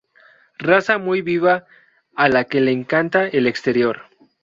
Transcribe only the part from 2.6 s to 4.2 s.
encanta el exterior.